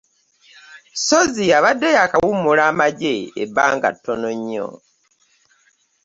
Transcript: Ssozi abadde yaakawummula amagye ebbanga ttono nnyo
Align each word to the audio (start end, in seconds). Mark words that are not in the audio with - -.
Ssozi 0.95 1.45
abadde 1.57 1.87
yaakawummula 1.97 2.63
amagye 2.71 3.13
ebbanga 3.43 3.89
ttono 3.95 4.29
nnyo 4.37 4.67